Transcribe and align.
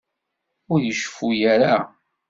Ur 0.71 0.79
iceffu 0.91 1.27
ara. 1.53 1.75